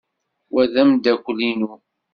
[0.53, 1.73] Wa d ameddakel-inu.